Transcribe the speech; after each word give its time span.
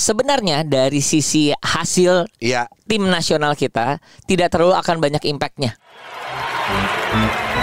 sebenarnya 0.00 0.64
dari 0.64 1.04
sisi 1.04 1.52
hasil 1.52 2.24
Iya. 2.40 2.66
tim 2.88 3.04
nasional 3.04 3.52
kita 3.52 4.00
tidak 4.24 4.48
terlalu 4.48 4.72
akan 4.74 4.96
banyak 4.96 5.22
impactnya. 5.28 5.76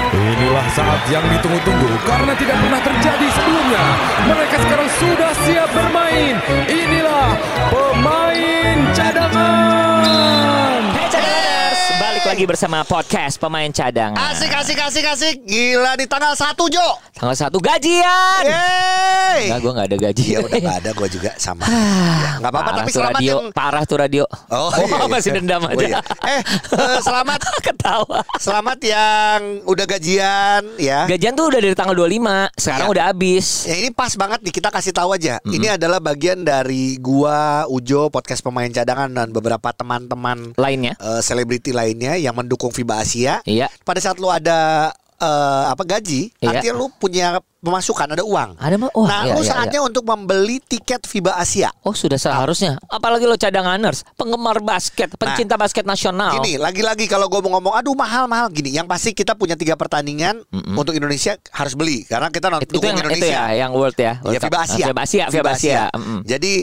Inilah 0.08 0.68
saat 0.72 1.02
yang 1.10 1.26
ditunggu-tunggu 1.28 1.90
karena 2.06 2.34
tidak 2.38 2.58
pernah 2.58 2.80
terjadi 2.80 3.28
sebelumnya. 3.34 3.84
Mereka 4.24 4.56
sekarang 4.62 4.90
sudah 4.94 5.32
siap 5.44 5.70
bermain. 5.72 6.36
Inilah 6.66 7.28
pemain 7.68 8.78
cadangan. 8.94 10.80
Hey 10.94 11.08
cadanganers, 11.08 11.82
balik 11.98 12.26
lagi 12.26 12.44
bersama 12.46 12.78
podcast 12.84 13.36
pemain 13.38 13.70
cadangan. 13.70 14.20
Asik 14.32 14.52
asik 14.52 14.80
asik 14.80 15.06
asik. 15.06 15.36
Gila 15.44 15.96
di 15.96 16.06
tanggal 16.06 16.34
1 16.34 16.68
Jo. 16.68 16.88
Tanggal 17.18 17.34
satu 17.36 17.58
gajian. 17.58 18.44
Yeay. 18.46 19.50
Enggak, 19.50 19.60
gue 19.60 19.72
gak 19.74 19.88
ada 19.90 19.98
gaji. 20.00 20.26
Ya 20.28 20.40
udah 20.40 20.60
gak 20.60 20.78
ada 20.82 20.92
gue 20.94 21.08
juga 21.10 21.32
sama. 21.38 21.66
Ya, 22.18 22.38
Gak 22.40 22.52
apa-apa 22.54 22.72
tapi 22.76 22.92
selamat 22.92 23.18
radio, 23.18 23.34
yang 23.34 23.46
parah 23.50 23.84
tuh 23.84 23.98
radio. 23.98 24.24
Oh, 24.48 24.70
iya, 24.78 24.86
iya. 24.86 25.08
masih 25.08 25.32
dendam 25.34 25.62
Oh, 25.64 25.72
aja. 25.72 25.86
iya. 25.88 26.00
Eh, 26.24 26.42
eh, 26.78 26.98
selamat 27.02 27.40
Ketawa. 27.66 28.22
selamat 28.38 28.78
yang 28.84 29.40
udah 29.66 29.86
gajian 29.88 30.62
ya. 30.78 31.06
Gajian 31.08 31.34
tuh 31.34 31.50
udah 31.50 31.60
dari 31.60 31.74
tanggal 31.74 31.96
25, 31.96 32.54
sekarang 32.54 32.86
Iya. 32.86 32.94
udah 32.94 33.04
habis. 33.10 33.46
Ya 33.66 33.76
ini 33.76 33.90
pas 33.90 34.14
banget 34.14 34.40
nih 34.42 34.54
kita 34.54 34.70
kasih 34.70 34.94
tahu 34.94 35.10
aja. 35.12 35.42
Ini 35.44 35.76
adalah 35.76 35.98
bagian 35.98 36.42
dari 36.42 36.98
gua, 36.98 37.66
Ujo, 37.66 38.10
podcast 38.10 38.42
pemain 38.42 38.70
cadangan 38.70 39.10
dan 39.10 39.30
beberapa 39.32 39.74
teman-teman 39.74 40.54
Lainnya. 40.54 40.94
eh, 40.96 41.22
selebriti 41.22 41.74
lainnya 41.74 42.14
yang 42.16 42.38
mendukung 42.38 42.70
FIBA 42.70 42.96
Asia. 43.00 43.34
Iya. 43.44 43.70
Pada 43.82 43.98
saat 43.98 44.18
lu 44.18 44.30
ada 44.30 44.94
eh, 45.18 45.64
apa 45.68 45.84
gaji, 45.84 46.30
Iya. 46.38 46.62
artinya 46.62 46.74
lu 46.78 46.88
punya 46.94 47.28
pemasukan, 47.58 48.14
ada 48.16 48.24
uang. 48.24 48.56
Ada 48.62 48.76
mah? 48.78 48.90
Wah, 48.94 49.08
nah, 49.10 49.22
iya, 49.26 49.34
lu 49.36 49.42
iya, 49.42 49.50
saatnya 49.52 49.82
untuk 49.82 50.06
membeli 50.06 50.62
tiket 50.62 51.04
FIBA 51.04 51.36
Asia. 51.36 51.74
Oh 51.84 51.92
sudah 51.92 52.16
seharusnya. 52.16 52.78
Apalagi 52.88 53.26
lo 53.26 53.36
cadanganers, 53.36 54.06
penggemar 54.16 54.62
basket, 54.62 55.18
pencinta 55.18 55.58
basket 55.58 55.84
nasional. 55.84 56.32
Nah. 56.32 56.40
Gini, 56.40 56.62
lagi-lagi 56.62 57.10
kalau 57.10 57.28
gue 57.28 57.42
mau 57.44 57.58
ngomong, 57.58 57.74
aduh 57.76 57.98
mahal-mahal 57.98 58.48
gini. 58.54 58.78
Yang 58.78 58.88
pasti 58.88 59.10
kita 59.18 59.34
punya 59.34 59.58
tiga 59.58 59.74
pertandingan 59.74 60.46
untuk 60.78 60.94
Indonesia 60.94 61.36
harus 61.52 61.74
beli 61.74 62.06
karena 62.06 62.30
kita 62.30 62.48
nonton 62.48 62.70
itu, 62.70 62.78
itu 62.78 62.86
yang 62.88 63.00
Indonesia. 63.02 63.26
itu 63.26 63.34
ya, 63.34 63.46
yang 63.68 63.72
World 63.74 63.98
ya. 63.98 64.04
Ya 64.06 64.14
World 64.22 64.38
Cup. 64.38 64.48
FIBA 64.48 64.60
Asia. 64.64 64.86
FIBA 64.88 65.02
Asia, 65.04 65.26
FIBA 65.34 65.52
Asia. 65.52 65.82
Mm-mm. 65.98 66.20
Jadi 66.24 66.54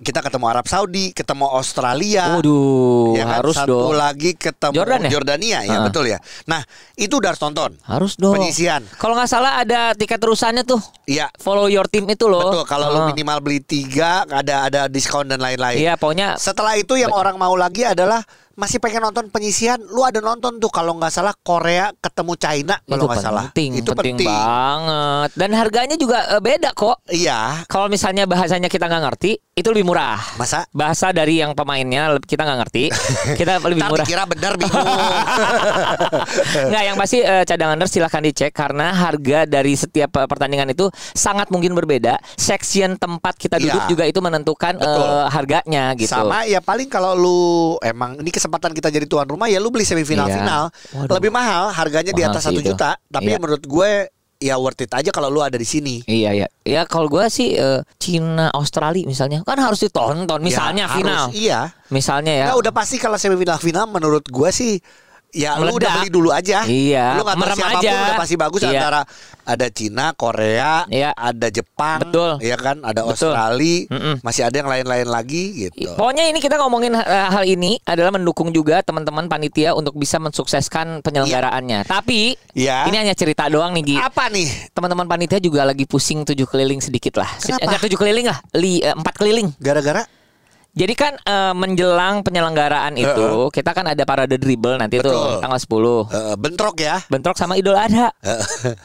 kita 0.00 0.20
ketemu 0.20 0.48
Arab 0.48 0.64
Saudi, 0.64 1.12
ketemu 1.12 1.44
Australia. 1.46 2.40
Waduh, 2.40 3.12
ya 3.12 3.24
kan? 3.24 3.36
harus 3.36 3.54
Satu 3.54 3.68
dong. 3.68 3.92
lagi 3.92 4.32
ketemu 4.32 4.74
Jordan 4.74 5.00
ya? 5.00 5.10
Jordania 5.10 5.58
ya, 5.62 5.76
Ah. 5.76 5.84
betul 5.84 6.04
ya. 6.06 6.18
Nah, 6.44 6.64
itu 6.94 7.12
udah 7.12 7.28
harus 7.30 7.38
tonton. 7.38 7.70
Harus 7.82 8.16
dong. 8.16 8.32
Penyisian. 8.32 8.80
Kalau 8.96 9.12
nggak 9.12 9.28
salah 9.28 9.60
ada 9.60 9.92
tiket 9.92 10.16
terusannya 10.16 10.64
tuh. 10.64 10.80
Iya. 11.04 11.28
Follow 11.36 11.68
your 11.68 11.84
team 11.84 12.08
itu 12.08 12.26
loh. 12.26 12.48
Betul, 12.48 12.64
kalau 12.64 12.88
lu 12.88 13.00
Ah. 13.02 13.06
minimal 13.06 13.38
beli 13.40 13.60
tiga 13.60 14.24
ada 14.24 14.64
ada 14.64 14.80
diskon 14.86 15.28
dan 15.28 15.38
lain-lain. 15.38 15.76
Iya, 15.76 15.94
pokoknya 15.94 16.40
Setelah 16.40 16.74
itu 16.74 16.96
yang 16.96 17.12
orang 17.12 17.36
mau 17.36 17.52
lagi 17.52 17.84
adalah 17.84 18.24
masih 18.52 18.76
pengen 18.76 19.00
nonton 19.00 19.28
penyisian, 19.28 19.78
lu 19.80 20.02
ada 20.02 20.18
nonton 20.18 20.58
tuh 20.58 20.68
kalau 20.68 20.92
nggak 20.94 21.08
salah 21.08 21.32
Korea 21.34 21.94
ketemu 21.96 22.32
China 22.34 22.74
kalau 22.82 23.06
nggak 23.06 23.22
salah. 23.22 23.44
penting, 23.48 23.70
itu 23.78 23.90
penting, 23.90 24.14
penting. 24.16 24.28
banget. 24.28 25.30
Dan 25.34 25.50
harganya 25.54 25.96
juga 25.96 26.18
eh, 26.28 26.40
beda 26.40 26.70
kok. 26.72 27.00
Iya, 27.06 27.64
Kalau 27.66 27.86
misalnya 27.86 28.24
bahasanya 28.24 28.66
kita 28.66 28.84
nggak 28.84 29.02
ngerti, 29.06 29.38
itu 29.54 29.68
lebih 29.68 29.84
murah. 29.84 30.18
masa 30.34 30.66
Bahasa 30.70 31.08
dari 31.10 31.38
yang 31.38 31.52
pemainnya 31.52 32.10
kita 32.20 32.42
nggak 32.42 32.58
ngerti, 32.60 32.84
kita 33.40 33.62
lebih 33.62 33.84
murah. 33.84 34.04
dikira 34.04 34.24
benar 34.26 34.52
bingung. 34.60 34.86
Nggak, 36.66 36.82
yang 36.84 36.96
pasti 36.96 37.18
eh, 37.20 37.44
cadanganers 37.44 37.90
silahkan 37.90 38.20
dicek 38.20 38.50
karena 38.50 38.92
harga 38.92 39.46
dari 39.46 39.72
setiap 39.72 40.10
eh, 40.16 40.26
pertandingan 40.26 40.68
itu 40.68 40.88
sangat 41.12 41.48
mungkin 41.48 41.72
berbeda. 41.72 42.18
Section 42.34 42.96
tempat 42.96 43.36
kita 43.36 43.56
duduk 43.56 43.78
Iya. 43.80 43.88
juga 43.88 44.04
itu 44.04 44.18
menentukan 44.18 44.74
Betul. 44.76 45.00
eh, 45.00 45.26
harganya 45.30 45.84
gitu. 45.94 46.10
Sama 46.10 46.42
ya 46.44 46.58
paling 46.60 46.88
kalau 46.88 47.14
lu 47.14 47.40
emang 47.80 48.18
ini 48.18 48.30
kesempatan 48.40 48.72
kita 48.72 48.88
jadi 48.88 49.04
tuan 49.04 49.28
rumah 49.28 49.46
ya 49.46 49.60
lu 49.60 49.68
beli 49.68 49.84
semifinal 49.84 50.24
Iya. 50.24 50.34
final 50.34 50.64
Waduh. 50.96 51.12
lebih 51.14 51.28
mahal 51.28 51.68
harganya 51.68 52.10
di 52.10 52.18
Mahal 52.18 52.32
atas 52.32 52.42
sih 52.42 52.56
satu 52.56 52.60
juta 52.64 52.96
tapi 53.06 53.28
Iya. 53.28 53.36
menurut 53.36 53.60
gue 53.60 53.90
ya 54.40 54.56
worth 54.56 54.80
it 54.80 54.88
aja 54.88 55.12
kalau 55.12 55.28
lu 55.28 55.38
ada 55.38 55.54
di 55.54 55.68
sini. 55.68 56.00
Iya 56.02 56.32
iya. 56.34 56.48
Ya 56.64 56.82
kalau 56.84 57.06
gue 57.06 57.20
sih 57.28 57.52
eh, 57.52 57.84
Cina 57.94 58.48
Australia 58.50 59.04
misalnya 59.04 59.44
kan 59.44 59.60
harus 59.60 59.78
ditonton 59.78 60.40
misalnya 60.40 60.88
Ya, 60.88 60.96
final. 60.96 61.28
harus, 61.28 61.36
iya. 61.36 61.60
Misalnya 61.90 62.32
ya. 62.32 62.46
Nah, 62.48 62.56
udah 62.56 62.72
pasti 62.72 62.96
kalau 62.96 63.14
semifinal 63.14 63.60
final 63.60 63.84
menurut 63.86 64.24
gue 64.24 64.48
sih 64.48 64.80
ya 65.30 65.56
lu 65.56 65.70
udah 65.70 65.78
Meledak. 65.78 65.94
beli 65.96 66.08
dulu 66.10 66.28
aja. 66.30 66.58
Iya, 66.64 67.06
Lu 67.16 67.22
nggak 67.22 67.36
tahu 67.36 67.48
siapa 67.54 67.68
pun 67.70 67.80
aja. 67.80 67.90
udah 67.96 68.14
pasti 68.18 68.34
bagus 68.34 68.60
Iya. 68.60 68.70
antara 68.72 69.00
ada 69.42 69.66
Cina, 69.68 70.06
Korea, 70.12 70.72
Iya. 70.86 71.10
ada 71.10 71.48
Jepang, 71.48 71.98
Betul. 72.02 72.30
ya 72.38 72.54
kan, 72.54 72.78
ada 72.80 73.02
Betul. 73.02 73.30
Australia, 73.32 73.78
Mm-mm. 73.88 74.14
masih 74.20 74.42
ada 74.42 74.56
yang 74.56 74.68
lain-lain 74.68 75.06
lagi 75.06 75.44
gitu. 75.64 75.90
Pokoknya 75.94 76.24
ini 76.24 76.38
kita 76.38 76.54
ngomongin 76.56 76.92
eh, 76.92 77.02
hal 77.28 77.44
ini 77.44 77.78
adalah 77.82 78.10
mendukung 78.10 78.50
juga 78.50 78.78
teman-teman 78.80 79.26
panitia 79.26 79.72
untuk 79.72 79.94
bisa 79.94 80.18
mensukseskan 80.18 81.00
penyelenggaraannya. 81.00 81.82
Tapi 81.84 82.34
Iya. 82.52 82.86
ini 82.86 82.96
hanya 82.98 83.14
cerita 83.14 83.46
doang 83.46 83.70
nih 83.72 83.84
Gi. 83.84 83.96
Apa 83.98 84.28
nih? 84.28 84.70
Teman-teman 84.70 85.06
panitia 85.06 85.38
juga 85.38 85.62
lagi 85.62 85.82
pusing 85.82 86.22
tujuh 86.22 86.46
keliling 86.46 86.78
sedikit 86.78 87.16
lah. 87.16 87.30
Kenapa? 87.36 87.64
Enggak 87.64 87.80
tujuh 87.82 87.98
keliling 87.98 88.26
lah, 88.26 88.38
li, 88.54 88.78
eh, 88.78 88.90
empat 88.90 89.14
keliling. 89.16 89.50
Gara-gara 89.56 90.04
Jadi 90.70 90.94
kan 90.94 91.18
eh, 91.18 91.52
menjelang 91.52 92.22
penyelenggaraan 92.22 92.94
itu 92.94 93.50
kita 93.50 93.70
kan 93.70 93.84
ada 93.84 94.02
parade 94.02 94.34
dribble 94.34 94.76
nanti 94.76 94.98
Betul. 94.98 95.10
tuh 95.12 95.42
tanggal 95.42 95.58
10 95.58 95.66
eh, 95.66 96.34
bentrok 96.36 96.76
ya. 96.78 96.96
bentrok 97.06 97.34
sama 97.34 97.54
Idul 97.54 97.74
Adha. 97.74 98.14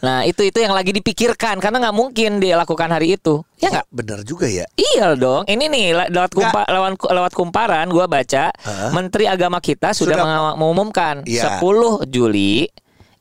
nah 0.01 0.21
itu 0.21 0.41
itu 0.41 0.57
yang 0.57 0.73
lagi 0.73 0.89
dipikirkan 0.91 1.57
karena 1.57 1.77
nggak 1.79 1.95
mungkin 1.95 2.37
dilakukan 2.37 2.89
hari 2.89 3.15
itu. 3.15 3.45
Ya 3.55 3.69
nggak? 3.71 3.85
Bener 3.89 4.19
juga 4.21 4.45
ya. 4.45 4.65
Iya 4.75 5.13
dong. 5.15 5.45
Ini 5.45 5.65
nih 5.65 5.85
le- 5.93 6.09
lewat 6.09 6.31
kumpa, 6.31 6.61
lewat, 6.65 6.91
lewat 6.99 7.33
kumparan 7.33 7.87
gua 7.87 8.05
baca 8.05 8.49
Hah? 8.51 8.89
Menteri 8.91 9.25
Agama 9.25 9.57
kita 9.59 9.93
sudah, 9.93 10.17
Sudah. 10.17 10.53
mengumumkan 10.55 11.21
Iya. 11.23 11.61
10 11.61 12.03
Juli 12.05 12.67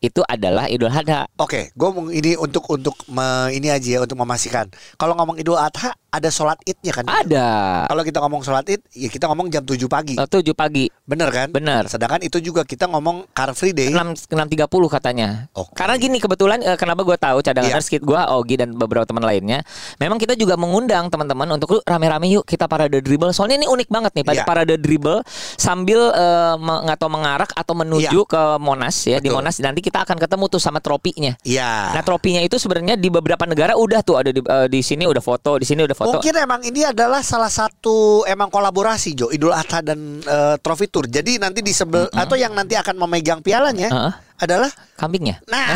itu 0.04 0.20
adalah 0.22 0.68
Idul 0.68 0.92
Adha. 0.92 1.24
Oke, 1.36 1.72
gue 1.72 1.88
mau 1.88 2.06
ini 2.08 2.36
untuk 2.36 2.68
untuk 2.68 2.92
me- 3.08 3.48
ini 3.50 3.72
aja 3.72 3.88
ya 3.88 4.00
untuk 4.00 4.16
memastikan. 4.16 4.68
Kalau 4.94 5.16
ngomong 5.16 5.36
Idul 5.36 5.56
Adha 5.56 5.96
ada 6.08 6.30
sholat 6.30 6.62
idnya 6.62 6.94
kan? 6.94 7.04
Ada. 7.10 7.48
Kalau 7.90 8.02
kita 8.04 8.22
ngomong 8.22 8.40
sholat 8.40 8.62
id, 8.70 8.78
ya 8.94 9.10
kita 9.10 9.26
ngomong 9.26 9.50
jam 9.50 9.66
7 9.66 9.90
pagi. 9.90 10.14
Eh, 10.14 10.28
7 10.30 10.54
pagi. 10.54 10.86
Bener 11.02 11.26
kan? 11.28 11.50
Bener. 11.50 11.90
Sedangkan 11.90 12.22
itu 12.22 12.38
juga 12.38 12.62
kita 12.62 12.86
ngomong 12.86 13.26
Car 13.34 13.50
Free 13.50 13.74
Day. 13.74 13.90
6 13.90 14.30
6.30 14.30 14.70
katanya. 14.86 15.50
Oke. 15.50 15.74
Karena 15.74 15.98
gini 15.98 16.22
kebetulan 16.22 16.62
eh, 16.62 16.78
kenapa 16.78 17.02
gue 17.02 17.18
tahu 17.18 17.42
cadangan 17.42 17.66
Iya. 17.74 17.82
skit 17.82 18.06
gue 18.06 18.14
Ogi 18.30 18.54
dan 18.54 18.78
beberapa 18.78 19.02
teman 19.02 19.26
lainnya. 19.26 19.66
Memang 19.98 20.16
kita 20.16 20.38
juga 20.38 20.54
mengundang 20.54 21.10
teman-teman 21.10 21.50
untuk 21.50 21.74
"Lu 21.74 21.80
rame-rame 21.82 22.30
yuk 22.30 22.46
kita 22.46 22.70
parade 22.70 23.02
dribble. 23.02 23.34
Soalnya 23.34 23.58
ini 23.58 23.66
unik 23.66 23.88
banget 23.90 24.12
nih 24.14 24.24
pada 24.24 24.38
Iya. 24.38 24.46
parade 24.46 24.74
dribble 24.78 25.18
sambil 25.58 26.14
eh, 26.14 26.54
tahu 26.94 27.10
mengarak 27.10 27.50
atau 27.52 27.74
menuju 27.74 28.22
ke 28.24 28.42
Monas 28.62 28.94
ya 29.02 29.18
di. 29.18 29.28
Betul. 29.28 29.42
Monas 29.42 29.56
nanti 29.58 29.82
kita 29.82 29.93
akan 30.02 30.18
ketemu 30.18 30.44
tuh 30.50 30.58
sama 30.58 30.82
tropinya. 30.82 31.38
Iya. 31.46 31.94
Nah 31.94 32.02
tropinya 32.02 32.42
itu 32.42 32.58
sebenarnya 32.58 32.98
di 32.98 33.06
beberapa 33.06 33.46
negara 33.46 33.78
udah 33.78 34.02
tuh 34.02 34.18
ada 34.18 34.34
di, 34.34 34.42
eh, 34.42 34.66
di 34.66 34.80
sini 34.82 35.06
udah 35.06 35.22
foto, 35.22 35.62
di 35.62 35.66
sini 35.68 35.86
udah 35.86 35.94
foto. 35.94 36.18
Mungkin 36.18 36.34
emang 36.34 36.60
ini 36.66 36.82
adalah 36.82 37.22
salah 37.22 37.52
satu 37.52 38.26
emang 38.26 38.50
kolaborasi 38.50 39.14
Jo 39.14 39.30
Idul 39.30 39.54
Adha 39.54 39.84
dan 39.84 40.18
eh, 40.24 40.56
Trophy 40.58 40.90
Tour. 40.90 41.06
Jadi 41.06 41.38
nanti 41.38 41.62
di 41.62 41.70
sebel 41.70 42.10
atau 42.10 42.34
yang 42.34 42.50
nanti 42.56 42.74
akan 42.74 42.98
memegang 43.06 43.38
pialanya 43.44 43.88
Heeh. 43.92 44.12
Adalah 44.36 44.70
Kambingnya. 44.94 45.38
nah 45.46 45.74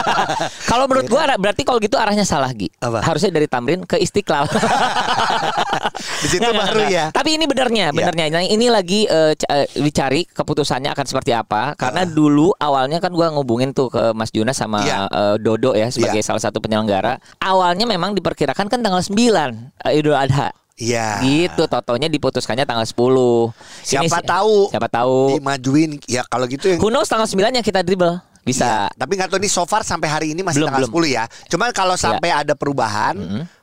Kalau 0.70 0.86
menurut 0.86 1.06
gua 1.06 1.26
berarti 1.36 1.62
kalau 1.62 1.76
gitu 1.78 1.96
arahnya 1.96 2.22
salah 2.22 2.48
Gi. 2.52 2.70
Apa? 2.78 3.02
Harusnya 3.02 3.28
dari 3.30 3.44
Tamrin 3.44 3.82
ke 3.84 3.96
Istiqlal. 3.96 4.46
di 6.22 6.28
situ 6.28 6.40
Nggak, 6.42 6.54
baru 6.56 6.80
nggak. 6.80 6.90
ya. 6.90 7.04
Tapi 7.10 7.30
ini 7.34 7.44
benernya, 7.44 7.86
Iya. 7.90 7.96
benernya. 7.96 8.24
Nah, 8.30 8.42
ini 8.42 8.66
lagi 8.68 9.00
c- 9.04 9.48
eh, 9.48 9.66
dicari 9.74 10.24
keputusannya 10.24 10.90
akan 10.90 11.06
seperti 11.06 11.32
apa. 11.32 11.74
Karena 11.74 12.04
dulu 12.04 12.52
awalnya 12.54 12.98
kan 12.98 13.10
gua 13.10 13.32
ngubungin 13.32 13.72
tuh 13.72 13.88
ke 13.88 14.12
Mas 14.12 14.30
Junas 14.30 14.56
sama 14.56 14.80
Iya. 14.80 14.98
eh, 15.08 15.36
Dodo 15.40 15.74
ya 15.74 15.88
sebagai 15.90 16.20
salah 16.22 16.40
satu 16.40 16.58
penyelenggara. 16.58 17.18
Awalnya 17.38 17.84
memang 17.84 18.14
diperkirakan 18.14 18.66
kan 18.66 18.80
tanggal 18.80 19.02
9 19.02 19.72
eh, 19.82 19.98
Idul 19.98 20.14
Adha. 20.14 20.52
Iya. 20.80 21.20
Gitu, 21.20 21.62
totonya 21.62 22.08
diputuskannya 22.08 22.64
tanggal 22.64 22.82
10. 22.82 23.52
Ini 23.78 23.84
Siapa 23.84 24.18
sih- 24.18 24.26
tahu 24.26 24.54
Siapa 24.72 24.88
tahu. 24.88 25.36
dimajuin 25.36 26.00
ya 26.08 26.24
kalau 26.24 26.48
gitu 26.48 26.66
yang 26.66 26.80
Who 26.80 26.88
knows 26.88 27.04
tanggal 27.04 27.28
9 27.28 27.52
yang 27.52 27.62
kita 27.62 27.84
dribble. 27.84 28.16
Bisa. 28.40 28.88
Iya, 28.88 28.96
tapi 28.96 29.12
nggak 29.14 29.28
tahu 29.28 29.38
ini 29.38 29.48
so 29.48 29.62
far 29.62 29.82
sampai 29.82 30.08
hari 30.08 30.26
ini 30.32 30.40
masih 30.40 30.64
Belum, 30.64 30.68
tanggal 30.72 30.88
belum. 30.88 31.04
10 31.04 31.12
ya. 31.12 31.24
Cuman 31.46 31.68
kalau 31.70 31.92
Iya. 31.92 32.02
sampai 32.08 32.30
ada 32.30 32.54
perubahan, 32.54 33.14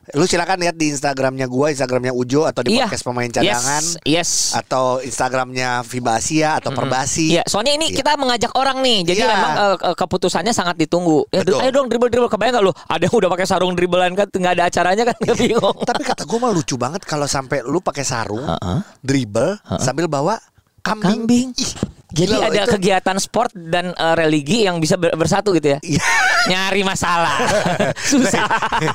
lu 0.10 0.24
silakan 0.24 0.62
lihat 0.62 0.74
di 0.74 0.90
Instagramnya 0.90 1.46
gua, 1.46 1.68
Instagramnya 1.68 2.12
Ujo 2.12 2.46
atau 2.46 2.62
di 2.62 2.74
Iya. 2.74 2.86
podcast 2.86 3.04
pemain 3.04 3.28
cadangan 3.28 3.84
Yes. 4.06 4.06
yes. 4.06 4.32
atau 4.54 5.02
Instagramnya 5.02 5.82
FIBA 5.82 6.14
Asia 6.14 6.50
atau 6.56 6.72
Perbasi. 6.72 7.34
Iya, 7.34 7.44
soalnya 7.44 7.74
ini 7.74 7.90
Iya. 7.90 7.98
kita 7.98 8.12
mengajak 8.16 8.52
orang 8.54 8.80
nih. 8.80 9.00
Jadi 9.04 9.20
Iya. 9.20 9.30
memang 9.30 9.52
ke- 9.76 9.96
keputusannya 9.98 10.54
sangat 10.54 10.78
ditunggu. 10.78 11.26
Ya, 11.30 11.42
Betul. 11.42 11.60
ayo 11.60 11.72
dong 11.74 11.88
dribble 11.88 12.08
dribble 12.08 12.30
kebayang 12.30 12.56
gak 12.56 12.64
lu? 12.64 12.74
Ada 12.86 13.04
yang 13.04 13.16
udah 13.18 13.30
pakai 13.34 13.46
sarung 13.46 13.74
dribblean 13.74 14.14
kan 14.14 14.28
nggak 14.30 14.54
ada 14.54 14.64
acaranya 14.66 15.04
kan 15.04 15.16
bingung. 15.36 15.78
Tapi 15.84 16.02
kata 16.04 16.24
gue 16.24 16.38
mah 16.38 16.52
lucu 16.52 16.78
banget 16.78 17.02
kalau 17.02 17.26
sampai 17.26 17.60
lu 17.62 17.82
pakai 17.82 18.06
sarung, 18.06 18.46
Heeh. 18.46 18.80
dribble 19.02 19.58
sambil 19.78 20.06
bawa 20.06 20.38
kambing. 20.80 21.26
Kambing. 21.26 21.48
Ih, 21.58 21.74
Jadi 22.08 22.32
gila 22.32 22.40
loh, 22.40 22.48
ada 22.48 22.62
itu- 22.64 22.74
kegiatan 22.80 23.18
sport 23.20 23.52
dan 23.54 23.92
eh, 23.92 24.14
religi 24.16 24.64
yang 24.64 24.80
bisa 24.80 24.96
ber- 24.96 25.16
bersatu 25.20 25.52
gitu 25.52 25.76
ya. 25.76 25.80
Iya. 26.38 26.70
nyari 26.70 26.82
masalah. 26.84 27.36
Susah. 28.12 28.46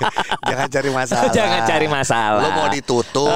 Jangan 0.50 0.68
cari 0.68 0.90
masalah. 0.90 1.30
Jangan 1.30 1.60
cari 1.66 1.86
masalah. 1.86 2.42
Lo 2.42 2.48
mau 2.52 2.68
ditutup. 2.68 3.28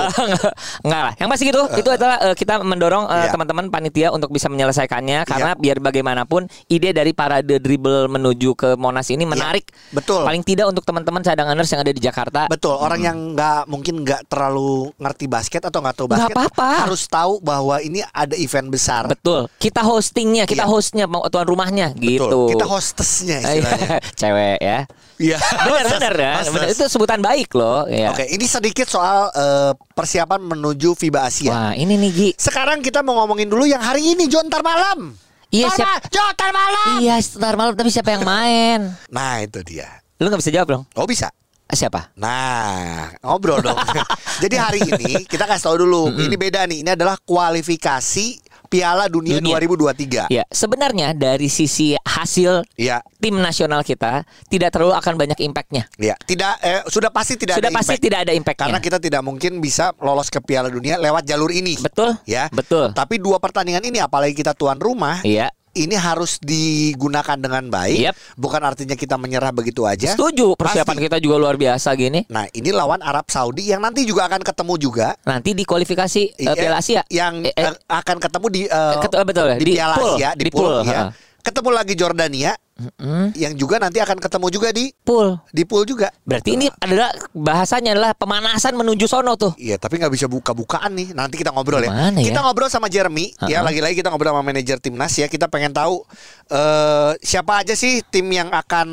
Enggak 0.84 1.02
lah. 1.02 1.12
Yang 1.18 1.28
pasti 1.28 1.44
gitu. 1.46 1.62
itu 1.76 1.90
adalah 1.90 2.16
eh, 2.22 2.34
kita 2.34 2.62
mendorong 2.62 3.04
eh, 3.06 3.14
Iya. 3.18 3.32
teman-teman 3.34 3.66
panitia 3.68 4.08
untuk 4.10 4.30
bisa 4.30 4.46
menyelesaikannya 4.46 5.24
karena 5.24 5.50
biar 5.56 5.82
bagaimanapun 5.82 6.46
ide 6.66 6.92
dari 6.92 7.10
parade 7.10 7.58
dribble 7.58 8.06
menuju 8.06 8.54
ke 8.54 8.68
Monas 8.76 9.10
ini 9.10 9.26
menarik. 9.26 9.66
Iya, 9.66 9.94
betul. 9.96 10.22
Paling 10.22 10.42
tidak 10.42 10.66
untuk 10.70 10.84
teman-teman 10.84 11.20
cadanganers 11.20 11.68
yang 11.68 11.80
ada 11.80 11.90
di 11.90 11.98
Jakarta. 11.98 12.46
Betul, 12.46 12.76
orang 12.76 13.00
yang 13.00 13.16
nggak 13.34 13.66
mungkin 13.66 14.04
nggak 14.04 14.30
terlalu 14.30 14.92
ngerti 14.96 15.26
basket 15.26 15.62
atau 15.64 15.80
nggak 15.80 15.96
tahu 15.96 16.06
basket 16.06 16.30
Nggak 16.30 16.52
apa-apa. 16.54 16.70
harus 16.86 17.02
tahu 17.06 17.40
bahwa 17.40 17.80
ini 17.80 18.04
ada 18.06 18.36
event 18.36 18.68
besar. 18.68 19.08
Betul. 19.08 19.50
Kita 19.56 19.82
hostingnya, 19.82 20.44
kita 20.44 20.62
Iya. 20.62 20.70
hostnya 20.70 21.04
tuan 21.26 21.46
rumahnya 21.46 21.96
Betul. 21.96 22.06
gitu. 22.06 22.40
Kita 22.54 22.66
hostesnya 22.66 23.38
istilahnya. 23.42 23.98
Cewek 24.14 24.58
ya. 24.60 24.78
Iya. 25.16 25.38
Benar 25.40 25.84
benar 25.90 26.14
ya. 26.14 26.32
Benar. 26.44 26.68
Itu 26.68 26.84
sebutan 26.86 27.18
baik 27.18 27.50
loh. 27.52 27.88
Ya. 27.88 28.12
Oke, 28.12 28.28
ini 28.28 28.44
sedikit 28.44 28.84
soal 28.84 29.32
eh, 29.32 29.72
persiapan 29.92 30.38
menuju 30.38 30.92
FIBA 30.92 31.20
Asia. 31.24 31.50
Wah 31.50 31.72
ini 31.72 31.96
nih 31.96 32.10
Gi. 32.12 32.28
Sekarang 32.36 32.84
kita 32.84 33.00
mau 33.00 33.16
ngomongin 33.18 33.48
dulu 33.48 33.64
yang 33.64 33.80
hari 33.80 34.12
ini 34.12 34.28
Jon 34.28 34.46
ntar 34.46 34.60
malam. 34.60 35.16
Iya, 35.48 35.72
siap- 35.72 35.88
ma- 36.04 36.34
ntar 36.36 36.50
malam. 36.52 36.94
Iya 37.00 37.16
sebentar 37.18 37.54
malam 37.56 37.72
tapi 37.72 37.88
siapa 37.88 38.12
yang 38.12 38.28
main? 38.28 38.92
Nah 39.08 39.40
itu 39.40 39.64
dia. 39.64 39.88
Lu 40.20 40.28
nggak 40.28 40.40
bisa 40.44 40.52
jawab 40.52 40.68
dong. 40.68 40.84
Oh 40.94 41.08
bisa. 41.08 41.32
Siapa? 41.66 42.14
Nah, 42.14 43.10
ngobrol 43.20 43.58
dong. 43.58 43.74
Jadi 44.42 44.54
hari 44.54 44.80
ini 44.86 45.26
kita 45.26 45.44
kasih 45.44 45.66
tahu 45.66 45.76
dulu. 45.82 46.14
Ini 46.14 46.38
beda 46.38 46.62
nih. 46.62 46.86
Ini 46.86 46.94
adalah 46.94 47.18
kualifikasi 47.18 48.45
Piala 48.66 49.06
Dunia, 49.06 49.38
Dunia. 49.38 49.56
2023. 49.58 50.26
Ya, 50.28 50.44
sebenarnya 50.46 51.12
dari 51.12 51.46
sisi 51.46 51.94
hasil 51.98 52.62
Iya. 52.74 53.00
tim 53.16 53.36
nasional 53.36 53.80
kita 53.80 54.22
tidak 54.46 54.70
terlalu 54.70 54.94
akan 54.94 55.14
banyak 55.16 55.38
impactnya. 55.40 55.86
Iya. 55.96 56.14
Tidak 56.16 56.52
eh, 56.60 56.82
sudah 56.86 57.08
pasti 57.08 57.34
tidak 57.34 57.58
Sudah 57.58 57.68
ada 57.68 57.76
pasti 57.76 57.94
impact. 57.94 58.04
tidak 58.04 58.18
ada 58.22 58.32
impactnya. 58.32 58.64
Karena 58.68 58.80
kita 58.80 58.98
tidak 58.98 59.22
mungkin 59.22 59.58
bisa 59.58 59.94
lolos 59.98 60.28
ke 60.28 60.38
Piala 60.38 60.66
Dunia 60.66 60.96
lewat 60.96 61.24
jalur 61.24 61.50
ini. 61.50 61.78
betul, 61.78 62.14
Ya. 62.24 62.50
betul. 62.50 62.90
Tapi 62.92 63.16
dua 63.16 63.38
pertandingan 63.38 63.82
ini 63.82 63.98
apalagi 63.98 64.32
kita 64.32 64.52
tuan 64.52 64.76
rumah, 64.76 65.22
Iya, 65.22 65.50
ini 65.76 65.92
harus 65.92 66.40
digunakan 66.40 67.36
dengan 67.36 67.68
baik. 67.68 67.98
Yep. 68.00 68.14
Bukan 68.34 68.62
artinya 68.62 68.96
kita 68.96 69.16
menyerah 69.16 69.52
begitu 69.52 69.84
aja. 69.84 70.16
setuju. 70.16 70.56
Persiapan 70.56 70.96
Pasti. 70.96 71.04
kita 71.04 71.16
juga 71.20 71.36
luar 71.36 71.56
biasa 71.56 71.92
gini. 71.92 72.24
Nah, 72.26 72.48
ini 72.50 72.72
lawan 72.72 73.00
Arab 73.00 73.28
Saudi 73.28 73.68
yang 73.68 73.84
nanti 73.84 74.02
juga 74.02 74.24
akan 74.26 74.40
ketemu 74.40 74.74
juga. 74.76 75.08
Nanti 75.22 75.52
di 75.52 75.62
kualifikasi 75.62 76.22
Iya, 76.36 76.52
Piala 76.54 76.78
Asia 76.80 77.02
yang 77.08 77.44
Eh, 77.44 77.52
eh, 77.52 77.74
akan 77.86 78.16
ketemu 78.16 78.46
di 78.48 78.60
eh, 78.64 78.94
Ketu- 78.98 79.20
betul, 79.22 79.46
di, 79.56 79.64
di 79.64 79.72
Piala 79.76 79.94
pool, 79.94 80.14
Asia 80.16 80.30
di, 80.32 80.42
di 80.42 80.50
pool, 80.50 80.64
pool, 80.80 80.88
ya. 80.88 81.12
ha. 81.12 81.25
Ketemu 81.46 81.70
lagi 81.70 81.94
Jordania 81.94 82.58
mm, 82.74 83.38
yang 83.38 83.54
juga 83.54 83.78
nanti 83.78 84.02
akan 84.02 84.18
ketemu 84.18 84.46
juga 84.50 84.74
di 84.74 84.90
pool. 84.90 85.38
di 85.54 85.62
pool 85.62 85.86
juga. 85.86 86.10
Berarti 86.26 86.58
ini 86.58 86.66
adalah 86.82 87.14
bahasanya 87.30 87.94
adalah 87.94 88.18
pemanasan 88.18 88.74
menuju 88.74 89.06
sono 89.06 89.38
tuh. 89.38 89.54
Iya, 89.54 89.78
tapi 89.78 90.02
nggak 90.02 90.10
bisa 90.10 90.26
buka-bukaan 90.26 90.90
nih. 90.98 91.14
Nanti 91.14 91.38
kita 91.38 91.54
ngobrol 91.54 91.86
ya. 91.86 91.94
Gimana 91.94 92.18
ya? 92.18 92.34
Kita 92.34 92.42
ngobrol 92.42 92.66
sama 92.66 92.90
Jeremy. 92.90 93.30
Ya, 93.46 93.62
Uh-uh. 93.62 93.70
lagi-lagi 93.70 93.94
kita 93.94 94.10
ngobrol 94.10 94.34
sama 94.34 94.42
manajer 94.42 94.82
timnas 94.82 95.14
ya. 95.14 95.30
Kita 95.30 95.46
pengen 95.46 95.70
tahu 95.70 96.02
eh 96.50 97.14
siapa 97.22 97.62
aja 97.62 97.78
sih 97.78 98.02
tim 98.10 98.26
yang 98.26 98.50
akan 98.50 98.88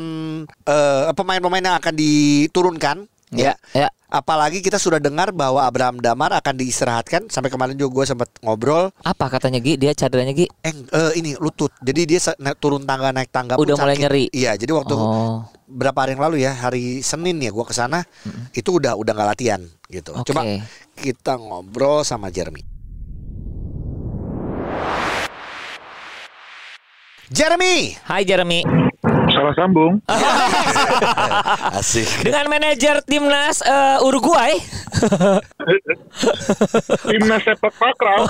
eh 0.46 1.10
pemain-pemain 1.10 1.74
yang 1.74 1.76
akan 1.82 1.94
diturunkan. 1.98 3.10
Ya, 3.32 3.56
ya. 3.72 3.88
Apalagi 4.06 4.60
kita 4.60 4.78
sudah 4.78 5.02
dengar 5.02 5.34
bahwa 5.34 5.64
Abraham 5.64 5.98
Damar 5.98 6.30
akan 6.38 6.54
diistirahatkan. 6.54 7.26
Sampai 7.26 7.50
kemarin 7.50 7.74
juga 7.74 8.02
gue 8.02 8.14
sempat 8.14 8.30
ngobrol. 8.40 8.94
Apa 9.02 9.26
katanya 9.26 9.58
Gi? 9.58 9.74
Dia 9.74 9.90
cederanya 9.90 10.30
Gi? 10.30 10.46
Eh, 10.62 10.70
eh, 10.70 11.12
ini 11.18 11.34
lutut. 11.34 11.74
Jadi 11.82 12.06
dia 12.06 12.20
turun 12.56 12.84
tangga 12.84 13.10
naik 13.10 13.34
tangga 13.34 13.58
Udah 13.58 13.74
mulai 13.74 13.98
sakit. 13.98 14.02
nyeri. 14.06 14.24
Iya, 14.30 14.54
jadi 14.54 14.70
waktu 14.70 14.94
Oh. 14.94 15.42
berapa 15.66 15.98
hari 15.98 16.14
yang 16.14 16.22
lalu 16.22 16.36
ya, 16.46 16.52
hari 16.54 17.02
Senin 17.02 17.42
ya 17.42 17.50
gua 17.50 17.66
ke 17.66 17.74
sana, 17.74 18.06
itu 18.54 18.78
udah 18.78 18.94
udah 18.94 19.12
nggak 19.12 19.28
latihan 19.34 19.60
gitu. 19.90 20.14
Oke. 20.14 20.30
Coba 20.30 20.42
kita 20.94 21.34
ngobrol 21.34 22.06
sama 22.06 22.30
Jeremy. 22.30 22.62
Jeremy. 27.34 27.98
Hai 28.04 28.22
Jeremy. 28.22 28.62
Salah 29.34 29.54
sambung. 29.58 29.98
Asik. 31.78 32.06
Dengan 32.22 32.46
manajer 32.46 33.02
timnas 33.02 33.66
eh, 33.66 34.06
Uruguay. 34.06 34.54
Timnas 37.10 37.42
sepak 37.42 37.74
takraw. 37.74 38.22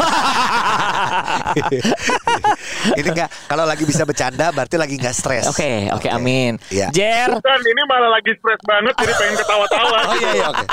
ini 2.98 3.08
enggak 3.12 3.28
kalau 3.44 3.68
lagi 3.68 3.84
bisa 3.84 4.08
bercanda 4.08 4.48
berarti 4.48 4.80
lagi 4.80 4.96
nggak 4.96 5.12
stres. 5.12 5.44
Oke, 5.52 5.92
oke, 5.92 6.08
amin. 6.08 6.56
Iya. 6.72 6.88
Jer, 6.88 7.36
Bukan, 7.36 7.60
ini 7.60 7.82
malah 7.84 8.16
lagi 8.16 8.32
stres 8.40 8.60
banget 8.64 8.96
jadi 8.96 9.12
pengen 9.20 9.36
ketawa-tawa. 9.44 9.98
Oh 10.08 10.16
iya 10.16 10.30
iya 10.40 10.46
oke. 10.48 10.64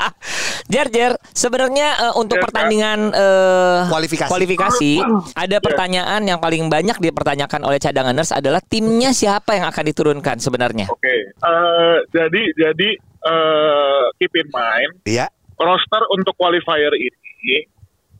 Jer, 0.64 0.86
Jer, 0.88 1.12
sebenarnya 1.28 1.88
eh, 2.00 2.14
untuk 2.14 2.36
Yes, 2.36 2.44
pertandingan 2.44 2.98
eh, 3.10 3.80
Kualifikasi. 3.86 4.30
kualifikasi 4.30 4.92
ada 5.34 5.56
pertanyaan 5.58 6.22
yang 6.22 6.38
paling 6.38 6.66
banyak 6.66 6.98
dipertanyakan 6.98 7.62
oleh 7.62 7.76
cadanganers 7.76 8.30
adalah 8.30 8.60
timnya 8.60 9.10
siapa 9.10 9.54
yang 9.54 9.66
akan 9.66 9.84
diturunkan 9.84 10.36
sebenarnya. 10.38 10.86
Oke. 10.86 11.32
eh, 11.32 11.96
jadi 12.08 12.42
jadi 12.54 12.88
eh, 13.22 14.04
keep 14.16 14.34
in 14.34 14.48
mind 14.48 14.92
Iya. 15.04 15.26
roster 15.56 16.02
untuk 16.10 16.34
qualifier 16.34 16.92
ini 16.92 17.66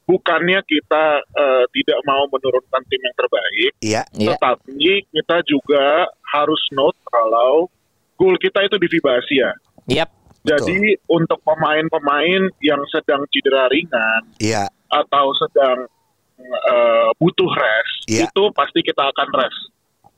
bukannya 0.02 0.60
kita 0.62 1.04
eh, 1.22 1.64
tidak 1.70 1.98
mau 2.02 2.26
menurunkan 2.28 2.82
tim 2.86 3.00
yang 3.00 3.16
terbaik, 3.16 3.70
Iya. 3.78 4.02
Iya. 4.12 4.34
tetapi 4.34 4.82
kita 5.08 5.36
juga 5.44 6.06
harus 6.28 6.62
note 6.70 6.98
kalau 7.06 7.70
goal 8.18 8.34
kita 8.36 8.62
itu 8.62 8.76
di 8.76 8.86
FIBA 8.88 9.10
Asia. 9.16 9.50
Yap. 10.42 10.58
Jadi 10.58 10.78
untuk 11.06 11.38
pemain-pemain 11.42 12.42
yang 12.58 12.82
sedang 12.90 13.22
cedera 13.30 13.70
ringan 13.70 14.22
Iya. 14.38 14.66
atau 14.88 15.30
sedang 15.38 15.86
eh, 16.42 17.08
butuh 17.16 17.46
rest, 17.48 17.94
Iya. 18.10 18.26
itu 18.26 18.42
pasti 18.50 18.82
kita 18.82 19.06
akan 19.06 19.28
rest. 19.32 19.60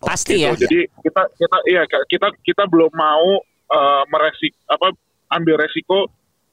Pasti 0.00 0.40
gitu. 0.40 0.48
ya. 0.48 0.56
Jadi 0.56 0.80
kita 1.04 1.22
kita 1.36 1.56
iya 1.68 1.82
kita 1.84 2.28
kita 2.40 2.64
belum 2.66 2.88
mau 2.90 3.28
eh, 3.68 4.02
meresik 4.08 4.56
apa 4.64 4.96
ambil 5.30 5.60
resiko 5.60 6.08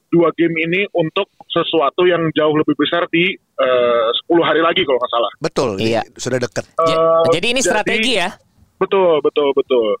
dua 0.08 0.28
game 0.36 0.52
ini 0.60 0.84
untuk 0.92 1.24
sesuatu 1.48 2.04
yang 2.04 2.20
jauh 2.32 2.52
lebih 2.52 2.76
besar 2.76 3.08
di 3.08 3.32
eh, 3.32 4.06
10 4.28 4.44
hari 4.44 4.60
lagi 4.60 4.84
kalau 4.84 5.00
nggak 5.00 5.12
salah. 5.12 5.32
Betul. 5.40 5.70
Iya. 5.80 6.04
Sudah 6.14 6.36
deket. 6.36 6.68
Ja- 6.76 7.24
Eh, 7.24 7.32
jadi 7.32 7.46
ini 7.56 7.60
strategi 7.60 8.12
ya. 8.20 8.28
Betul, 8.76 9.24
betul, 9.24 9.56
betul. 9.56 9.96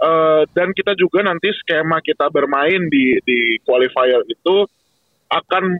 Eh, 0.00 0.42
dan 0.56 0.72
kita 0.72 0.96
juga 0.96 1.20
nanti 1.20 1.52
skema 1.60 2.00
kita 2.00 2.32
bermain 2.32 2.88
di 2.88 3.20
di 3.20 3.60
qualifier 3.68 4.24
itu 4.24 4.64
akan 5.28 5.76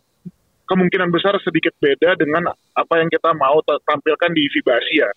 kemungkinan 0.69 1.09
besar 1.09 1.41
sedikit 1.41 1.73
beda 1.81 2.21
dengan 2.21 2.53
apa 2.53 2.95
yang 3.01 3.09
kita 3.09 3.33
mau 3.33 3.65
ta- 3.65 3.81
tampilkan 3.89 4.31
di 4.37 4.45
FIBA 4.53 4.73
Asia. 4.77 5.09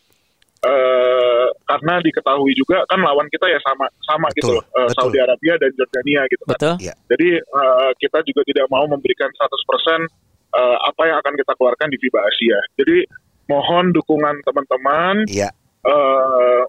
Eh, 0.64 1.48
karena 1.68 2.00
diketahui 2.00 2.56
juga 2.56 2.88
kan 2.88 3.04
lawan 3.04 3.28
kita 3.28 3.52
ya 3.52 3.60
sama 3.60 3.84
sama 4.08 4.32
Betul, 4.32 4.40
gitu 4.40 4.52
loh, 4.56 4.66
eh, 4.72 4.88
betul. 4.88 4.96
Saudi 4.96 5.20
Arabia 5.20 5.54
dan 5.60 5.72
Jordania 5.76 6.22
gitu 6.32 6.44
kan. 6.48 6.52
Betul. 6.56 6.74
Iya. 6.80 6.94
Jadi 7.12 7.30
eh, 7.44 7.92
kita 8.00 8.20
juga 8.24 8.42
tidak 8.48 8.66
mau 8.72 8.88
memberikan 8.88 9.28
100% 9.28 10.08
eh, 10.56 10.78
apa 10.80 11.02
yang 11.12 11.18
akan 11.20 11.34
kita 11.36 11.52
keluarkan 11.60 11.88
di 11.92 11.98
FIBA 12.00 12.20
Asia. 12.24 12.60
Jadi 12.80 12.98
mohon 13.52 13.92
dukungan 13.92 14.40
teman-teman 14.48 15.28
Iya. 15.28 15.52
eh 15.84 16.64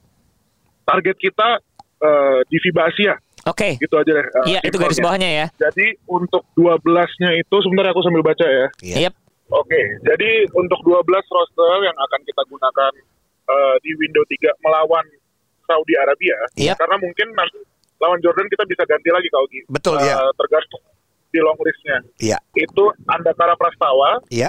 target 0.82 1.14
kita 1.22 1.62
eh, 2.04 2.38
di 2.46 2.56
FIBA 2.60 2.82
Asia 2.84 3.14
Oke. 3.44 3.76
gitu 3.76 3.94
aja 3.96 4.12
deh. 4.12 4.26
eh, 4.26 4.44
Iya, 4.52 4.60
itu 4.64 4.76
garis 4.76 5.00
bawahnya 5.00 5.28
ya. 5.28 5.46
Jadi 5.58 5.96
untuk 6.04 6.44
12-nya 6.54 7.32
itu 7.34 7.56
sebentar 7.60 7.88
aku 7.88 8.00
sambil 8.04 8.20
baca 8.20 8.44
ya. 8.44 8.66
Iya. 8.80 8.96
Yap. 9.08 9.14
Oke, 9.52 9.80
jadi 10.00 10.48
untuk 10.52 10.80
12 10.80 11.04
roster 11.28 11.72
yang 11.84 11.96
akan 11.96 12.20
kita 12.24 12.42
gunakan 12.48 12.92
eh, 13.44 13.74
di 13.80 13.90
window 13.96 14.24
3 14.24 14.56
melawan 14.60 15.04
Saudi 15.64 15.94
Arabia 15.96 16.36
Yap. 16.56 16.76
karena 16.76 16.96
mungkin 16.96 17.28
nanti 17.32 17.60
lawan 17.96 18.20
Jordan 18.20 18.48
kita 18.48 18.64
bisa 18.64 18.84
ganti 18.84 19.08
lagi 19.08 19.28
kalau 19.28 19.46
gitu. 19.48 19.64
Betul, 19.68 19.96
iya. 20.00 20.20
tergantung 20.36 20.82
di 21.28 21.40
long 21.40 21.56
listnya. 21.60 21.98
Iya. 22.20 22.38
Itu 22.52 22.92
Andakara 23.04 23.56
Prastawa, 23.56 24.20
Iya. 24.28 24.48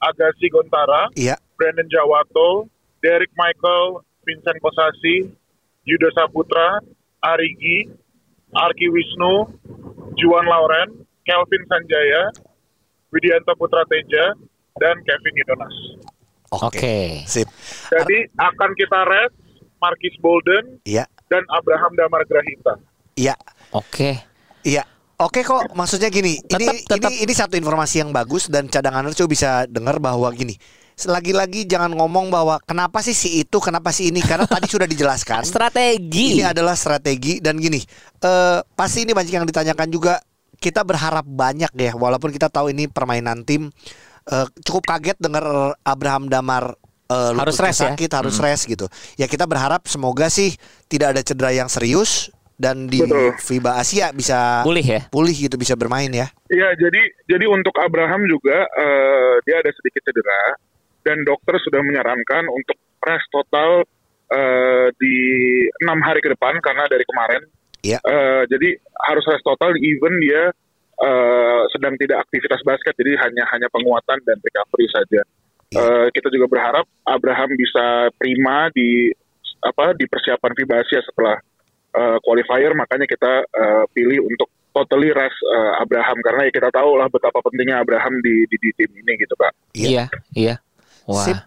Agassi 0.00 0.48
Gontara, 0.48 1.08
Iya. 1.16 1.36
Brandon 1.56 1.88
Jawato, 1.88 2.68
Derek 3.00 3.32
Michael, 3.36 4.00
Vincent 4.24 4.58
Kosasi, 4.60 5.28
Yuda 5.84 6.08
Saputra, 6.12 6.80
Arigi, 7.20 7.88
Arki 8.50 8.88
Wisnu, 8.88 9.48
Juan 10.16 10.46
Lauren, 10.46 10.88
Kelvin 11.22 11.62
Sanjaya, 11.66 12.32
Widianto 13.08 13.52
Putra 13.54 13.84
Teja, 13.86 14.34
dan 14.76 14.96
Kevin 15.02 15.34
Yudonas. 15.36 15.76
Oke. 16.50 17.22
Sip. 17.26 17.48
Jadi 17.90 18.30
akan 18.32 18.70
kita 18.74 19.00
rest 19.04 19.34
Marquis 19.78 20.14
Bolden 20.18 20.78
Iya. 20.86 21.04
dan 21.26 21.42
Abraham 21.50 21.92
Damar 21.94 22.22
Grahita. 22.24 22.78
Iya. 23.14 23.34
Oke. 23.70 24.18
Iya. 24.62 24.86
Oke 25.14 25.46
kok, 25.46 25.70
maksudnya 25.72 26.10
gini, 26.10 26.42
ini 26.42 26.66
Tetap- 26.66 26.82
tetap- 26.90 27.12
ini 27.14 27.22
ini 27.22 27.32
satu 27.32 27.54
informasi 27.54 28.02
yang 28.02 28.10
bagus 28.10 28.50
dan 28.50 28.66
cadangan 28.66 29.06
coba 29.14 29.30
bisa 29.30 29.50
dengar 29.70 30.02
bahwa 30.02 30.26
gini, 30.34 30.58
lagi-lagi 31.02 31.66
jangan 31.66 31.90
ngomong 31.90 32.30
bahwa 32.30 32.62
kenapa 32.62 33.02
sih 33.02 33.10
si 33.12 33.42
itu, 33.42 33.58
kenapa 33.58 33.90
si 33.90 34.14
ini 34.14 34.22
karena 34.22 34.46
tadi 34.46 34.70
sudah 34.70 34.86
dijelaskan. 34.86 35.42
Strategi. 35.50 36.38
Ini 36.38 36.54
adalah 36.54 36.78
strategi 36.78 37.42
dan 37.42 37.58
gini, 37.58 37.82
eh 38.22 38.58
pasti 38.78 39.02
ini 39.02 39.10
banyak 39.10 39.34
yang 39.34 39.46
ditanyakan 39.46 39.90
juga. 39.90 40.22
Kita 40.54 40.80
berharap 40.80 41.26
banyak 41.28 41.74
ya, 41.76 41.92
walaupun 41.92 42.30
kita 42.32 42.48
tahu 42.48 42.72
ini 42.72 42.86
permainan 42.88 43.42
tim. 43.44 43.68
eh, 44.24 44.46
cukup 44.64 44.88
kaget 44.88 45.18
dengar 45.20 45.44
Abraham 45.84 46.32
Damar 46.32 46.72
eh, 47.10 47.32
Harus 47.36 47.60
rest 47.60 47.84
ya? 47.84 47.92
sakit, 47.92 48.08
harus 48.14 48.40
rest 48.40 48.64
gitu. 48.64 48.88
Ya 49.20 49.28
kita 49.28 49.44
berharap 49.44 49.84
semoga 49.84 50.32
sih 50.32 50.56
tidak 50.88 51.12
ada 51.12 51.20
cedera 51.20 51.52
yang 51.52 51.68
serius 51.68 52.32
dan 52.56 52.86
di 52.88 53.02
Betul. 53.02 53.34
FIBA 53.36 53.76
Asia 53.76 54.14
bisa 54.14 54.62
Pulih 54.64 54.80
ya. 54.86 55.02
pulih 55.10 55.34
gitu, 55.34 55.58
bisa 55.58 55.74
bermain 55.76 56.08
ya. 56.08 56.30
Iya, 56.48 56.68
jadi 56.78 57.02
jadi 57.28 57.44
untuk 57.50 57.74
Abraham 57.76 58.24
juga 58.24 58.64
eh, 58.64 59.34
dia 59.44 59.58
ada 59.60 59.68
sedikit 59.74 60.00
cedera 60.06 60.40
dan 61.04 61.22
dokter 61.22 61.60
sudah 61.60 61.84
menyarankan 61.84 62.48
untuk 62.48 62.76
rest 63.04 63.28
total 63.28 63.84
eh, 64.32 64.88
di 64.96 65.16
enam 65.84 66.00
hari 66.00 66.24
ke 66.24 66.32
depan 66.32 66.58
karena 66.64 66.88
dari 66.88 67.04
kemarin. 67.04 67.42
Iya. 67.84 67.98
Eh, 68.00 68.42
jadi 68.48 68.68
harus 69.12 69.24
rest 69.28 69.44
total 69.44 69.76
even 69.76 70.16
dia 70.24 70.48
eh, 71.04 71.62
sedang 71.76 71.94
tidak 72.00 72.24
aktivitas 72.24 72.64
basket, 72.64 72.96
jadi 72.96 73.20
hanya 73.20 73.44
hanya 73.52 73.68
penguatan 73.68 74.18
dan 74.24 74.40
recovery 74.40 74.88
saja. 74.88 75.20
Iya. 75.68 75.78
Eh, 75.78 76.06
kita 76.16 76.32
juga 76.32 76.48
berharap 76.48 76.88
Abraham 77.04 77.52
bisa 77.54 78.08
prima 78.16 78.72
di 78.72 79.12
apa 79.64 79.96
di 79.96 80.04
persiapan 80.08 80.52
FIBA 80.56 80.76
Asia 80.80 81.00
setelah 81.04 81.36
eh, 81.92 82.18
qualifier, 82.24 82.72
makanya 82.72 83.04
kita 83.04 83.44
eh, 83.44 83.84
pilih 83.92 84.24
untuk 84.24 84.48
totally 84.74 85.12
rest 85.12 85.38
eh, 85.44 85.72
Abraham 85.78 86.18
karena 86.24 86.50
ya 86.50 86.52
kita 86.52 86.68
tahu 86.72 86.98
lah 86.98 87.06
betapa 87.12 87.38
pentingnya 87.44 87.84
Abraham 87.84 88.18
di 88.24 88.48
di, 88.48 88.56
di 88.58 88.70
tim 88.74 88.90
ini 88.96 89.12
gitu 89.20 89.34
kak. 89.36 89.52
Iya, 89.76 90.08
iya. 90.34 90.63
Wah. 91.06 91.24
Sip. 91.24 91.38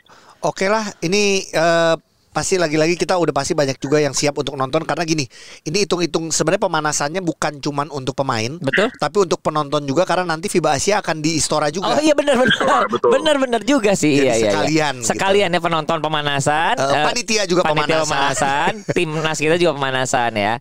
Oke 0.45 0.69
lah, 0.69 0.85
ini 1.01 1.41
eh, 1.49 1.95
pasti 2.37 2.61
lagi-lagi 2.61 2.93
kita 2.93 3.17
udah 3.17 3.33
pasti 3.33 3.57
banyak 3.57 3.81
juga 3.81 3.97
yang 3.97 4.13
siap 4.13 4.37
untuk 4.37 4.53
nonton 4.53 4.85
karena 4.85 5.01
gini, 5.09 5.25
ini 5.65 5.89
hitung-hitung 5.89 6.29
sebenarnya 6.29 6.69
pemanasannya 6.69 7.25
bukan 7.25 7.57
cuman 7.57 7.89
untuk 7.89 8.13
pemain, 8.13 8.61
Betul? 8.61 8.93
tapi 9.01 9.17
untuk 9.25 9.41
penonton 9.41 9.81
juga 9.89 10.05
karena 10.05 10.37
nanti 10.37 10.45
FIBA 10.45 10.77
Asia 10.77 11.01
akan 11.01 11.25
di 11.25 11.33
Istora 11.41 11.73
juga. 11.73 11.97
Oh 11.97 12.01
iya 12.05 12.13
benar 12.13 12.37
benar. 12.37 12.85
Benar 12.93 13.35
benar 13.41 13.61
juga 13.65 13.97
sih. 13.97 14.21
Jadi 14.21 14.29
iya 14.29 14.33
iya. 14.37 14.37
iya. 14.37 14.51
sekalian 14.53 14.93
gitu. 15.01 15.07
Sekalian 15.09 15.49
ya 15.49 15.59
penonton 15.63 15.97
pemanasan. 15.97 16.75
Eh, 16.77 17.03
panitia 17.09 17.43
juga 17.49 17.65
panitia 17.65 18.05
pemanasan. 18.05 18.05
pemanasan. 18.05 18.71
Timnas 18.97 19.37
kita 19.41 19.55
juga 19.57 19.71
pemanasan 19.73 20.31
ya. 20.37 20.53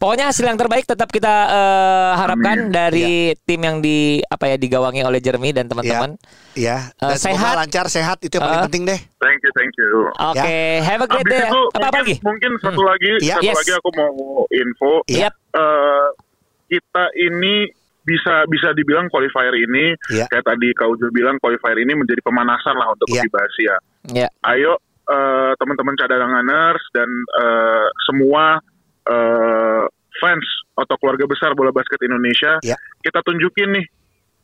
Pokoknya 0.00 0.32
hasil 0.32 0.48
yang 0.48 0.56
terbaik 0.56 0.88
tetap 0.88 1.12
kita 1.12 1.34
eh, 1.52 2.10
harapkan 2.16 2.72
dari 2.72 3.36
tim 3.44 3.60
yang 3.60 3.84
di 3.84 4.24
apa 4.24 4.48
ya 4.48 4.56
digawangi 4.56 5.04
oleh 5.04 5.20
Jeremy 5.20 5.52
dan 5.52 5.68
teman-teman. 5.68 6.16
Ya, 6.56 6.88
dan 6.96 7.20
semoga 7.20 7.36
sehat. 7.36 7.54
lancar, 7.60 7.86
sehat 7.92 8.18
itu 8.24 8.32
yang 8.32 8.42
paling 8.48 8.64
Eh. 8.64 8.66
penting 8.72 8.82
deh. 8.88 9.00
Thank 9.20 9.44
you, 9.44 9.52
thank 9.52 9.72
you. 9.76 10.08
Oke, 10.16 10.80
have 10.80 11.04
a 11.04 11.08
Habis 11.12 11.26
day. 11.26 11.42
itu 11.42 11.60
Apa 11.60 11.76
apa 11.76 11.80
mungkin, 11.80 12.00
lagi? 12.00 12.14
mungkin 12.22 12.52
satu 12.58 12.82
lagi, 12.82 13.10
Iya. 13.18 13.34
satu 13.34 13.46
Yes. 13.46 13.56
lagi 13.58 13.72
aku 13.74 13.88
mau 13.94 14.12
info. 14.48 14.92
Yap. 15.06 15.34
Eh, 15.50 16.08
kita 16.68 17.04
ini 17.18 17.54
bisa 18.00 18.46
bisa 18.46 18.72
dibilang 18.72 19.06
qualifier 19.06 19.52
ini 19.52 19.92
Iya. 20.08 20.24
kayak 20.26 20.46
tadi 20.46 20.70
kau 20.72 20.94
juga 20.94 21.10
bilang 21.12 21.36
qualifier 21.36 21.76
ini 21.76 21.92
menjadi 21.92 22.20
pemanasan 22.20 22.74
lah 22.74 22.90
untuk 22.90 23.06
Iya. 23.08 23.22
FIBA 23.22 23.40
Asia. 23.40 23.76
Ya. 24.16 24.28
Ayo 24.46 24.78
eh, 25.06 25.52
teman-teman 25.56 25.94
cadanganers 25.94 26.82
dan 26.90 27.10
eh, 27.36 27.86
semua 28.04 28.62
eh, 29.02 29.84
fans 30.16 30.46
atau 30.76 30.94
keluarga 30.96 31.26
besar 31.26 31.50
bola 31.52 31.70
basket 31.70 31.98
Indonesia, 32.00 32.62
Iya. 32.62 32.78
kita 33.00 33.18
tunjukin 33.20 33.74
nih 33.74 33.86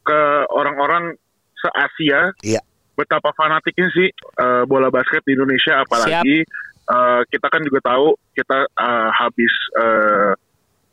ke 0.02 0.20
orang-orang 0.48 1.14
se-Asia 1.56 2.34
Iya. 2.40 2.60
Betapa 2.96 3.30
fanatiknya 3.30 3.88
sih 3.92 4.08
eh, 4.10 4.62
bola 4.64 4.88
basket 4.88 5.20
di 5.22 5.32
Indonesia 5.32 5.78
apalagi 5.78 6.42
eh, 6.86 7.20
kita 7.28 7.46
kan 7.46 7.60
juga 7.60 7.80
tahu 7.84 8.06
kita 8.32 8.58
eh, 8.66 9.10
habis 9.14 9.52
eh, 9.76 10.32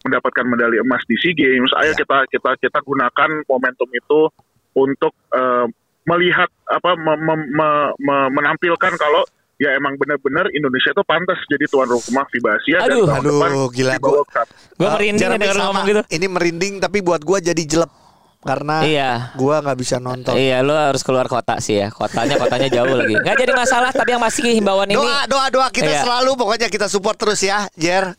mendapatkan 0.03 0.43
medali 0.43 0.77
emas 0.77 0.99
di 1.03 1.15
SEA 1.15 1.31
Games. 1.31 1.71
Ayo 1.73 1.95
Iya. 1.95 2.03
kita 2.03 2.17
kita 2.27 2.51
kita 2.59 2.79
gunakan 2.79 3.29
momentum 3.45 3.87
itu 3.89 4.27
untuk 4.73 5.15
eh, 5.31 5.65
melihat 6.03 6.51
apa 6.67 6.91
me- 6.93 7.15
me- 7.17 7.49
me- 7.49 7.93
me- 7.97 8.31
menampilkan 8.33 8.93
kalau 8.93 9.23
ya 9.55 9.71
emang 9.71 9.95
benar-benar 9.95 10.51
Indonesia 10.51 10.91
itu 10.91 11.03
pantas 11.07 11.39
jadi 11.47 11.63
tuan 11.65 11.87
rumah 11.87 12.27
FIBA 12.27 12.51
Asia 12.53 12.77
Aduh. 12.83 13.07
dan 13.07 13.15
tahun 13.15 13.23
depan 13.23 13.49
Aduh, 13.49 13.67
gila, 13.71 13.91
FIBA 13.93 14.01
gua- 14.01 14.11
World 14.13 14.29
Cup. 14.29 14.47
Gue 14.73 14.83
Eh, 14.83 14.91
merinding 14.91 15.23
ya 15.39 15.53
sama. 15.53 15.63
ngomong 15.63 15.83
gitu. 15.87 16.01
Ini 16.11 16.27
merinding 16.27 16.73
tapi 16.77 16.97
buat 16.99 17.21
gua 17.23 17.37
jadi 17.39 17.63
jelek 17.63 17.91
karena 18.43 18.83
Iya. 18.83 19.11
gua 19.33 19.63
nggak 19.63 19.77
bisa 19.79 19.97
nonton. 19.97 20.35
Iya, 20.35 20.59
lo 20.61 20.75
harus 20.75 21.01
keluar 21.01 21.25
kota 21.25 21.57
sih 21.57 21.79
ya. 21.79 21.87
Kotanya 21.89 22.35
kotanya 22.37 22.67
jauh 22.69 22.91
lagi. 22.91 23.15
Nggak 23.15 23.35
jadi 23.39 23.53
masalah, 23.55 23.89
tapi 23.89 24.09
yang 24.11 24.21
pasti 24.21 24.43
himbauan 24.53 24.87
ini 24.87 24.99
Doa, 24.99 25.23
doa, 25.25 25.47
doa 25.49 25.67
kita 25.71 25.89
Iya. 25.89 26.01
selalu 26.03 26.35
pokoknya 26.35 26.67
kita 26.67 26.87
support 26.87 27.15
terus 27.15 27.39
ya, 27.41 27.65
Jer. 27.73 28.13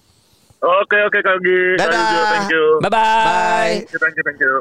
Oke 0.65 0.97
oke 0.99 1.19
Kak 1.21 1.37
Gi, 1.39 1.61
Kak 1.77 1.85
Dadah. 1.85 2.01
Yujo, 2.01 2.21
thank 2.27 2.49
you. 2.49 2.65
Bye 2.79 2.89
bye. 2.89 2.97
Bye. 2.97 3.75
Thank 3.77 3.93
you, 3.93 3.99
thank 4.01 4.15
you, 4.15 4.25
thank 4.25 4.41
you. 4.41 4.55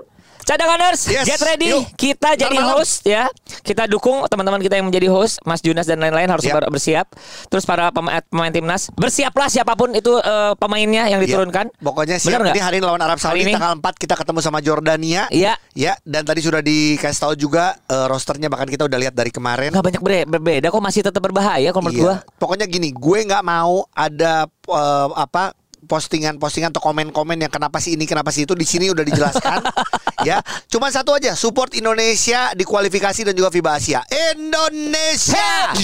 Cadanganers, 0.44 1.08
Yes, 1.08 1.24
get 1.24 1.40
ready. 1.42 1.72
yuk. 1.72 1.88
Kita 1.96 2.36
jadi 2.36 2.52
malam. 2.54 2.76
host 2.76 3.08
ya. 3.08 3.32
Kita 3.64 3.88
dukung 3.88 4.28
teman-teman 4.28 4.60
kita 4.60 4.76
yang 4.76 4.84
menjadi 4.84 5.08
host, 5.08 5.40
Mas 5.42 5.64
Junas 5.64 5.88
dan 5.88 5.96
lain-lain 5.98 6.28
harus 6.28 6.44
ber- 6.44 6.68
bersiap. 6.68 7.08
Terus 7.48 7.64
para 7.64 7.88
pemain, 7.90 8.20
pemain 8.22 8.52
timnas, 8.52 8.92
bersiaplah 8.92 9.48
siapa 9.48 9.72
pun 9.74 9.96
itu 9.96 10.12
eh, 10.14 10.52
pemainnya 10.58 11.08
yang 11.08 11.24
Ya, 11.24 11.26
diturunkan. 11.26 11.72
Pokoknya 11.74 12.20
Bener 12.20 12.44
siap 12.44 12.60
hari 12.60 12.76
ini 12.76 12.84
lawan 12.84 13.00
Arab 13.00 13.16
Hari 13.16 13.24
Saudi 13.24 13.42
ini? 13.42 13.54
tanggal 13.56 13.80
4 13.80 13.96
kita 13.96 14.16
ketemu 14.18 14.40
sama 14.44 14.60
Jordania. 14.60 15.32
Iya. 15.32 15.56
Ya, 15.72 15.96
dan 16.04 16.28
tadi 16.28 16.44
sudah 16.44 16.60
dikasih 16.60 17.20
tahu 17.24 17.40
juga 17.40 17.80
eh, 17.82 18.06
rosternya 18.06 18.52
bahkan 18.52 18.68
kita 18.68 18.84
udah 18.84 19.00
lihat 19.00 19.16
dari 19.16 19.32
kemarin. 19.32 19.72
Nggak 19.72 19.96
banyak 19.96 20.02
ber- 20.04 20.28
berbeda 20.30 20.68
kok 20.68 20.84
masih 20.84 21.02
tetap 21.02 21.24
berbahaya 21.24 21.72
kalau 21.72 21.88
menurut 21.88 21.96
Iya. 21.96 22.04
gua. 22.20 22.36
Pokoknya 22.36 22.68
gini, 22.68 22.92
gue 22.92 23.20
nggak 23.24 23.40
mau 23.42 23.88
ada 23.90 24.44
eh, 24.52 25.10
apa 25.16 25.56
postingan-postingan 25.86 26.72
atau 26.74 26.82
komen-komen 26.82 27.38
yang 27.46 27.52
kenapa 27.52 27.78
sih 27.84 27.94
ini 27.94 28.08
kenapa 28.08 28.32
sih 28.32 28.48
itu 28.48 28.56
di 28.56 28.66
sini 28.66 28.90
udah 28.90 29.06
dijelaskan 29.06 29.60
ya. 30.30 30.42
Cuman 30.72 30.90
satu 30.90 31.14
aja, 31.16 31.36
support 31.38 31.76
Indonesia 31.78 32.52
di 32.56 32.64
kualifikasi 32.66 33.30
dan 33.30 33.34
juga 33.36 33.52
FIBA 33.54 33.72
Asia. 33.78 34.02
Indonesia. 34.34 35.76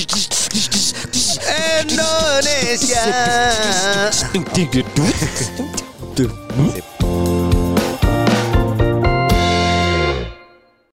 Indonesia. 1.85 3.03